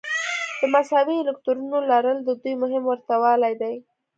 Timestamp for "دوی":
2.41-2.53